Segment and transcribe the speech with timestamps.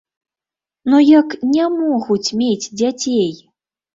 [0.93, 3.31] Ну як не могуць мець дзяцей?